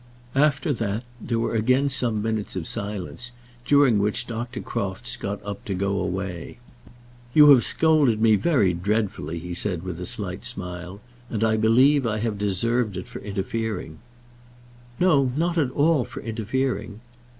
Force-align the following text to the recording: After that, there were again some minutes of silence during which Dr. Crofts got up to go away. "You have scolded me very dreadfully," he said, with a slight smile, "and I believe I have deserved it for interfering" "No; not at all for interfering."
After 0.33 0.73
that, 0.73 1.05
there 1.21 1.37
were 1.37 1.53
again 1.53 1.87
some 1.89 2.23
minutes 2.23 2.55
of 2.55 2.65
silence 2.65 3.31
during 3.67 3.99
which 3.99 4.25
Dr. 4.25 4.59
Crofts 4.59 5.15
got 5.15 5.39
up 5.45 5.63
to 5.65 5.75
go 5.75 5.99
away. 5.99 6.57
"You 7.35 7.51
have 7.51 7.63
scolded 7.63 8.19
me 8.19 8.35
very 8.35 8.73
dreadfully," 8.73 9.37
he 9.37 9.53
said, 9.53 9.83
with 9.83 9.99
a 9.99 10.07
slight 10.07 10.43
smile, 10.43 11.01
"and 11.29 11.43
I 11.43 11.55
believe 11.55 12.07
I 12.07 12.17
have 12.17 12.39
deserved 12.39 12.97
it 12.97 13.07
for 13.07 13.19
interfering" 13.19 13.99
"No; 14.99 15.31
not 15.37 15.59
at 15.59 15.69
all 15.69 16.03
for 16.03 16.21
interfering." 16.21 17.01